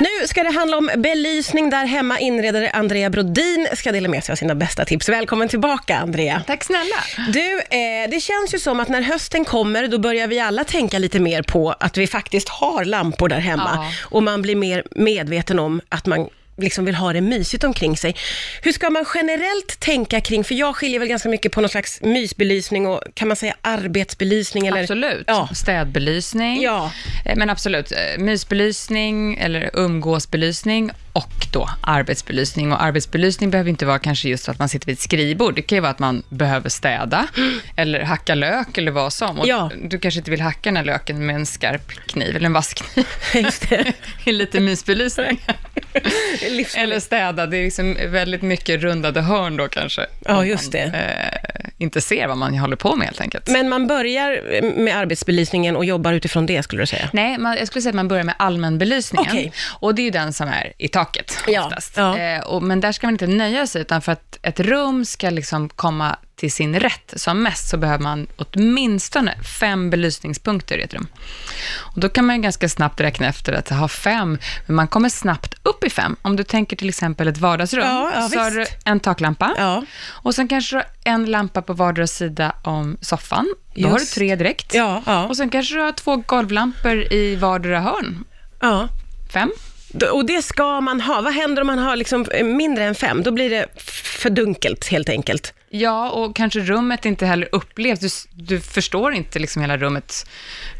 [0.00, 2.18] Nu ska det handla om belysning där hemma.
[2.18, 5.08] Inredare Andrea Brodin ska dela med sig av sina bästa tips.
[5.08, 6.42] Välkommen tillbaka, Andrea.
[6.46, 6.96] Tack snälla.
[7.32, 10.98] Du, eh, det känns ju som att när hösten kommer, då börjar vi alla tänka
[10.98, 13.70] lite mer på att vi faktiskt har lampor där hemma.
[13.74, 13.90] Ja.
[14.02, 18.16] Och man blir mer medveten om att man liksom vill ha det mysigt omkring sig.
[18.62, 22.00] Hur ska man generellt tänka kring, för jag skiljer väl ganska mycket på någon slags
[22.02, 24.66] mysbelysning och kan man säga arbetsbelysning?
[24.66, 24.80] Eller?
[24.82, 25.24] Absolut.
[25.26, 25.48] Ja.
[25.54, 26.62] Städbelysning.
[26.62, 26.92] Ja.
[27.24, 32.72] Eh, Men absolut, eh, mysbelysning eller umgåsbelysning och då arbetsbelysning.
[32.72, 35.54] Och arbetsbelysning behöver inte vara kanske just att man sitter vid ett skrivbord.
[35.54, 37.26] Det kan ju vara att man behöver städa
[37.76, 39.40] eller hacka lök eller vad som.
[39.40, 39.70] Och Ja.
[39.82, 42.74] Du kanske inte vill hacka den här löken med en skarp kniv eller en vass
[42.74, 43.06] kniv.
[43.44, 43.92] Just det.
[44.32, 45.40] Lite mysbelysning.
[46.50, 50.06] Livs- eller städa, det är liksom väldigt mycket rundade hörn då kanske.
[50.24, 50.98] Ja, just man, det.
[51.52, 53.48] Eh, inte ser vad man håller på med helt enkelt.
[53.48, 57.10] Men man börjar med arbetsbelysningen och jobbar utifrån det, skulle du säga?
[57.12, 59.30] Nej, man, jag skulle säga att man börjar med allmänbelysningen.
[59.32, 59.52] Okej.
[59.80, 61.96] Och det är ju den som är i taket Ja, oftast.
[61.96, 62.18] ja.
[62.18, 65.30] Eh, och, men där ska man inte nöja sig, utan för att ett rum ska
[65.30, 70.94] liksom komma till sin rätt som mest, så behöver man åtminstone fem belysningspunkter i ett
[70.94, 71.06] rum.
[71.78, 75.54] Och då kan man ganska snabbt räkna efter att ha fem, men man kommer snabbt
[75.62, 76.16] upp i fem.
[76.22, 79.84] Om du tänker till exempel ett vardagsrum, Ja, ja, så har du en taklampa, Ja.
[80.08, 83.54] och sen kanske du har en lampa på vardera sida om soffan.
[83.74, 84.14] Då har du Just.
[84.14, 84.74] tre direkt.
[85.28, 88.24] Och sen kanske du har två golvlampor i vardera hörn.
[89.32, 89.52] Fem?
[90.12, 91.20] Och det ska man ha.
[91.20, 93.22] Vad händer om man har liksom eh, mindre än fem?
[93.22, 93.66] Då blir det
[94.20, 95.52] för dunkelt helt enkelt.
[95.70, 98.00] Ja, och kanske rummet inte heller upplevs.
[98.00, 100.26] Du, du förstår inte liksom hela rummet,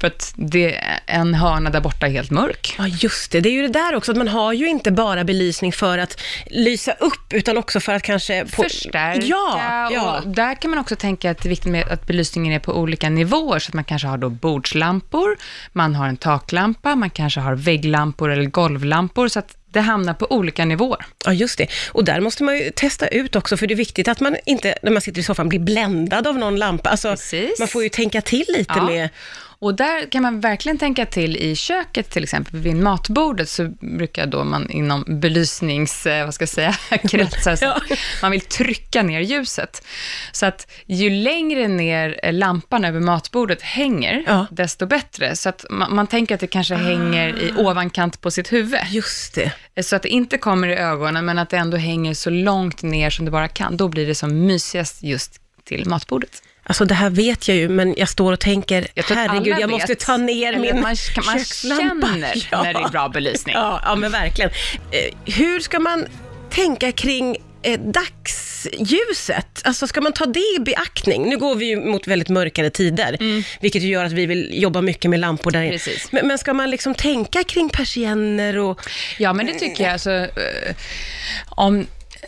[0.00, 2.74] för att det är en hörna där borta är helt mörk.
[2.78, 3.40] Ja, just det.
[3.40, 6.20] Det är ju det där också, att man har ju inte bara belysning för att
[6.46, 8.44] lysa upp, utan också för att kanske...
[8.44, 8.62] På...
[8.62, 10.18] Förstärka, Ja, ja.
[10.18, 12.72] och där kan man också tänka att det är viktigt med att belysningen är på
[12.72, 15.36] olika nivåer, så att man kanske har då bordslampor,
[15.72, 20.32] man har en taklampa, man kanske har vägglampor eller golvlampor, så att det hamnar på
[20.32, 21.06] olika nivåer.
[21.24, 21.66] ja, just det.
[21.92, 24.74] Och där måste man ju testa ut också, för det är viktigt att man inte,
[24.82, 26.90] när man sitter i soffan, blir bländad av någon lampa.
[26.90, 27.58] Alltså, Precis.
[27.58, 28.82] man får ju tänka till lite Ja.
[28.86, 29.08] med...
[29.64, 34.26] Och där kan man verkligen tänka till i köket till exempel, vid matbordet så brukar
[34.26, 36.72] då man inom belysnings, eh, vad ska jag säga,
[37.10, 37.80] kretsar, Ja.
[38.22, 39.86] man vill trycka ner ljuset.
[40.32, 44.46] Så att ju längre ner eh, lampan över matbordet hänger, Ja.
[44.50, 45.36] desto bättre.
[45.36, 48.80] Så att man, man tänker att det kanske hänger i ovankant på sitt huvud.
[48.90, 49.52] Just det.
[49.74, 52.82] Eh, Så att det inte kommer i ögonen, men att det ändå hänger så långt
[52.82, 53.76] ner som det bara kan.
[53.76, 56.42] Då blir det som mysigast just till matbordet.
[56.66, 59.94] Alltså det här vet jag ju, men jag står och tänker, Jag herregud, jag måste
[59.94, 60.96] ta ner min man, man
[61.38, 62.06] kökslampa.
[62.06, 62.62] känner Ja.
[62.62, 63.54] när det är bra belysning.
[63.54, 64.50] Ja, ja men verkligen.
[64.90, 66.06] Eh, hur ska man
[66.50, 69.62] tänka kring eh, dagsljuset?
[69.64, 71.28] Alltså ska man ta det i beaktning?
[71.28, 73.16] Nu går vi ju mot väldigt mörkare tider,
[73.60, 75.68] vilket ju gör att vi vill jobba mycket med lampor där inne.
[75.68, 75.78] Mm.
[75.78, 76.12] Precis.
[76.12, 78.80] Men, men ska man liksom tänka kring persienner och...
[79.18, 79.92] Ja, men det tycker jag.
[79.92, 80.74] Alltså, eh,
[81.48, 81.86] om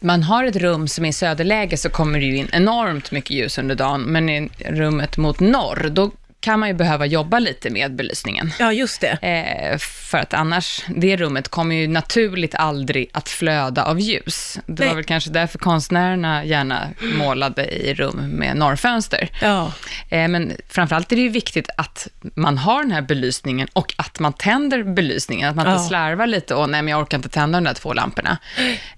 [0.00, 3.30] man har ett rum som är i söderläge så kommer det ju in enormt mycket
[3.30, 6.10] ljus under dagen, men i rummet mot norr, då
[6.40, 8.52] kan man ju behöva jobba lite med belysningen.
[8.58, 9.08] Ja, just det.
[9.22, 14.58] Eh, för att annars, det rummet kommer ju naturligt aldrig att flöda av ljus.
[14.66, 14.88] Det Nej.
[14.88, 16.88] var väl kanske därför konstnärerna gärna
[17.18, 19.28] målade i rum med norrfönster.
[19.42, 19.72] Ja,
[20.10, 24.18] Eh, Men framförallt är det ju viktigt att man har den här belysningen och att
[24.20, 25.50] man tänder belysningen.
[25.50, 25.88] Att man inte Ja.
[25.88, 28.38] slarvar lite och nej men jag orkar inte tända de där två lamporna.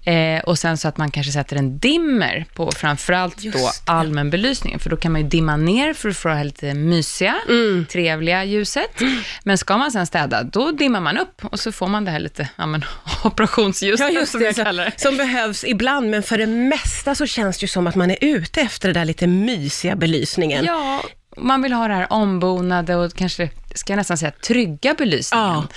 [0.03, 4.79] Eh, och sen så att man kanske sätter en dimmer på framförallt Just då allmänbelysningen.
[4.79, 7.85] För då kan man ju dimma ner för att få det här lite mysiga, Mm.
[7.91, 8.99] trevliga ljuset.
[9.43, 12.19] Men ska man sen städa, då dimmar man upp och så får man det här
[12.19, 12.85] lite ja, men,
[13.23, 14.45] operationsljuset ja just som det.
[14.45, 14.91] jag Så, kallar det.
[14.99, 18.17] som behövs ibland, men för det mesta så känns det ju som att man är
[18.21, 20.65] ute efter det där lite mysiga belysningen.
[20.65, 21.03] Ja,
[21.37, 25.45] man vill ha det här ombonade och kanske, ska jag nästan säga, trygga belysningen.
[25.47, 25.67] Ja.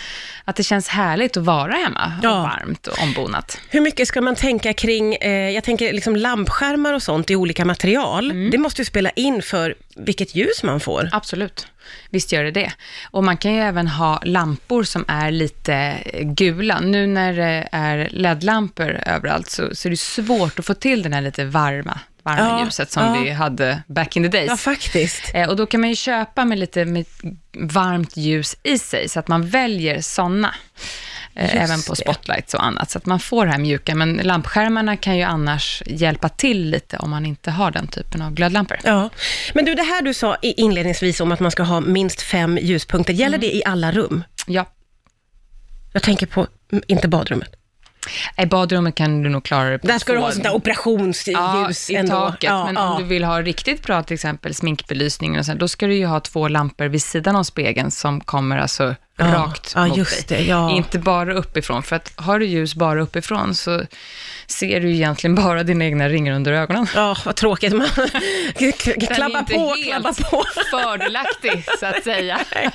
[0.44, 2.43] Att det känns härligt att vara hemma, och Ja.
[2.43, 3.60] varmt och ombonat.
[3.69, 7.65] Hur mycket ska man tänka kring, eh, jag tänker liksom lampskärmar och sånt i olika
[7.65, 8.31] material.
[8.31, 8.50] Mm.
[8.50, 11.09] Det måste ju spela in för vilket ljus man får.
[11.12, 11.66] Absolut,
[12.10, 12.72] visst gör det det.
[13.10, 16.81] Och man kan ju även ha lampor som är lite eh, gula.
[16.81, 21.13] Nu när det är LED-lampor överallt så, så är det svårt att få till den
[21.13, 23.12] här lite varma, varma Ja, ljuset som ja.
[23.22, 24.48] vi hade back in the days.
[24.50, 25.30] Ja, faktiskt.
[25.34, 27.04] Eh, Och då kan man ju köpa med lite med
[27.59, 30.54] varmt ljus i sig, så att man väljer sådana.
[31.36, 33.94] Just Även på spotlights och annat, så att man får det här mjuka.
[33.94, 38.34] Men lampskärmarna kan ju annars hjälpa till lite om man inte har den typen av
[38.34, 38.78] glödlampor.
[38.84, 39.10] Ja.
[39.54, 43.12] Men du, det här du sa inledningsvis om att man ska ha minst fem ljuspunkter,
[43.12, 44.24] gäller det i alla rum?
[44.47, 44.66] Ja,
[45.92, 47.50] Jag tänker på, mm, inte badrummet.
[48.36, 51.39] I badrummet kan du nog klara det på Där ska du ha sånt där operationsljus
[51.39, 52.12] Ja, i ändå.
[52.12, 52.51] taket.
[52.51, 52.91] Ja, men ja.
[52.91, 56.06] om du vill ha riktigt bra, till exempel sminkbelysning, och så, då ska du ju
[56.06, 60.39] ha två lampor vid sidan av spegeln som kommer alltså rakt ja, mot just dig.
[60.39, 60.71] det, ja.
[60.71, 63.83] Inte bara uppifrån, för att har du ljus bara uppifrån så
[64.47, 66.86] ser du egentligen bara dina egna ringar under ögonen.
[66.95, 67.72] Ja, vad tråkigt.
[67.72, 67.89] Man
[68.59, 70.45] Den är klabba inte på, helt klabba på.
[70.71, 72.41] fördelaktig, så att säga.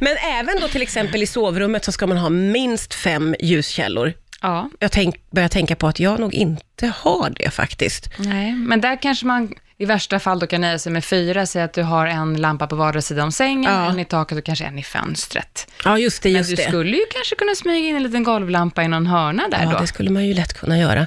[0.00, 4.12] Men även då till exempel i sovrummet så ska man ha minst fem ljuskällor.
[4.42, 8.10] Ja, Jag tänk, börjar tänka på att jag nog inte har det faktiskt.
[8.18, 11.62] nej, men där kanske man i värsta fall då kan nöja sig med fyra, säg
[11.62, 13.90] att du har en lampa på vardera sida om sängen, Ja.
[13.90, 15.66] en i taket och kanske en i fönstret.
[15.84, 16.62] Ja, just det, Men just du det.
[16.68, 19.78] skulle ju kanske kunna smyga in en liten golvlampa i någon hörna där Ja, då.
[19.80, 21.06] det skulle man ju lätt kunna göra.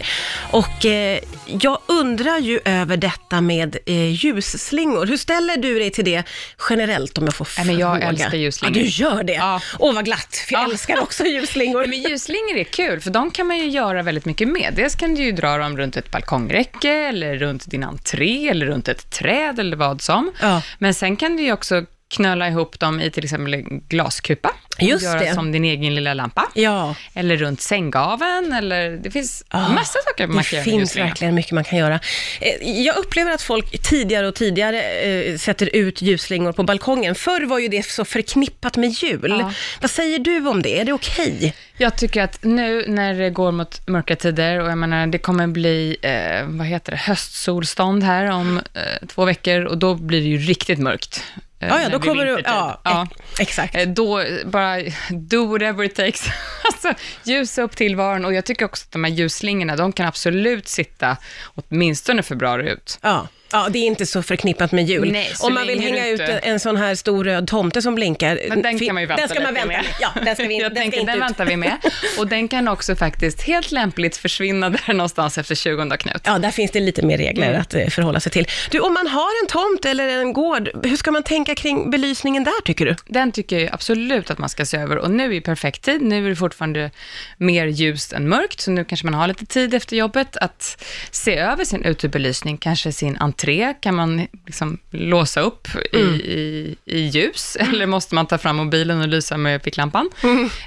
[0.51, 5.05] Och eh, jag undrar ju över detta med eh, ljusslingor.
[5.05, 6.23] Hur ställer du dig till det
[6.69, 8.07] generellt om jag får men jag fråga?
[8.09, 8.77] älskar ljusslingor.
[8.77, 9.33] Ja, du gör det?
[9.33, 9.61] Ja.
[9.79, 10.71] Åh, vad glatt, för jag Ja.
[10.71, 11.85] älskar också ljusslingor.
[11.87, 14.73] Men ljusslingor är kul, för de kan man ju göra väldigt mycket med.
[14.75, 18.87] Dels kan du ju dra dem runt ett balkongräcke, eller runt din entré, eller runt
[18.87, 20.31] ett träd, eller vad som.
[20.41, 20.61] Ja.
[20.79, 24.51] Men sen kan du ju också knöla ihop dem i till exempel en glaskupa.
[24.79, 25.33] Just göra det.
[25.33, 26.45] som din egen lilla lampa.
[26.53, 30.73] Ja, Eller runt sänggaveln, eller det finns Ja, massa saker man det kan göra med
[30.79, 31.99] finns verkligen mycket man kan göra.
[32.41, 37.15] Eh, Jag upplever att folk tidigare och tidigare eh, sätter ut ljusslingor på balkongen.
[37.15, 39.35] Förr var ju det så förknippat med jul.
[39.39, 39.51] Ja.
[39.81, 40.79] Vad säger du om det?
[40.79, 41.53] Är det okej?
[41.77, 45.47] Jag tycker att nu när det går mot mörka tider och jag menar det kommer
[45.47, 50.27] bli, eh, vad heter det, höstsolstånd här om eh, två veckor och då blir det
[50.27, 51.23] ju riktigt mörkt.
[51.59, 52.41] Eh, Ja, ja, då kommer du...
[52.45, 53.07] Ja, ja.
[53.11, 53.75] ex- exakt.
[53.75, 54.77] Eh, Då bara
[55.09, 56.27] do whatever it takes.
[56.63, 56.93] alltså
[57.23, 61.17] ljusa upp tillvaron och jag tycker också att de här ljusslingorna, de kan absolut sitta
[61.55, 62.99] åtminstone februari ut.
[63.01, 63.27] Ja.
[63.51, 65.11] Ja, det är inte så förknippat med jul.
[65.11, 68.39] Nej, Om man vill hänga ut en, en sån här stor röd tomte som blinkar.
[68.49, 69.85] Men den kan man ju vänta Den ska man vänta med.
[69.99, 71.23] Ja, den ska vi, jag den ska tänker, inte den ut.
[71.29, 71.77] väntar vi med.
[72.19, 76.21] Och den kan också faktiskt helt lämpligt försvinna där någonstans efter 20 Knut.
[76.25, 77.61] Ja, där finns det lite mer regler Mm.
[77.61, 78.47] att eh, förhålla sig till.
[78.71, 82.43] Du, om man har en tomt eller en gård, hur ska man tänka kring belysningen
[82.43, 82.95] där, tycker du?
[83.07, 86.01] Den tycker jag absolut att man ska se över och nu är perfekt tid.
[86.01, 86.91] Nu är det fortfarande
[87.37, 91.37] mer ljust än mörkt, så nu kanske man har lite tid efter jobbet att se
[91.37, 92.57] över sin utebelysning.
[92.57, 98.27] Kanske sin entré kan man liksom låsa upp i, i, i ljus, eller måste man
[98.27, 100.09] ta fram mobilen och lysa med ficklampan?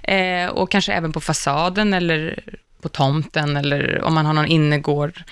[0.03, 2.39] Eh, och kanske även på fasaden eller
[2.83, 5.23] på tomten, eller om man har någon innergård,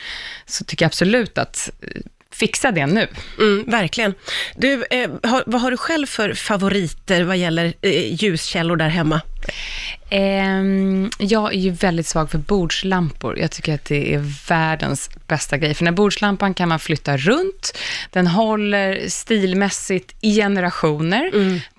[0.46, 2.00] så tycker jag absolut att eh,
[2.30, 3.06] fixa det nu.
[3.38, 4.14] Mm, verkligen.
[4.56, 9.20] Du, eh, har, vad har du själv för favoriter vad gäller eh, ljuskällor där hemma?
[10.10, 13.38] Ehm, jag är ju väldigt svag för bordslampor.
[13.38, 15.74] Jag tycker att det är världens bästa grej.
[15.74, 17.78] För den här bordslampan kan man flytta runt.
[18.10, 21.30] Den håller stilmässigt i generationer.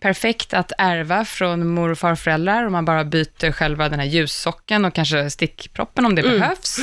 [0.02, 4.86] Perfekt att ärva från mor och farföräldrar om man bara byter själva den här ljussocken
[4.86, 6.78] och kanske stickproppen om det behövs.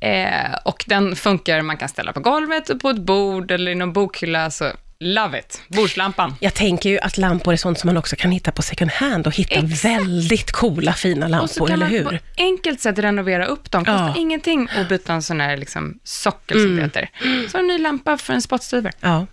[0.00, 3.74] Eh, och den funkar, man kan ställa på golvet och på ett bord eller i
[3.74, 4.50] någon bokhylla.
[4.50, 5.62] Så love it.
[5.68, 6.34] Bordslampan.
[6.40, 9.26] Jag tänker ju att lampor är sånt som man också kan hitta på second hand
[9.26, 9.84] och hitta Exakt.
[9.84, 12.18] väldigt coola, fina Och så lampor, kan eller man hur?
[12.18, 13.84] på enkelt sätt renovera upp dem.
[13.84, 14.14] Kostar Ja.
[14.18, 17.10] ingenting att byta en sån här liksom sockel som det heter.
[17.52, 18.92] Så en ny lampa för en spottstyver.
[19.00, 19.26] Ja.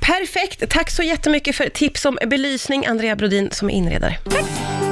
[0.00, 0.70] Perfekt.
[0.70, 4.18] Tack så jättemycket för tips om belysning, Andrea Brodin som är inredare.
[4.30, 4.83] Tack!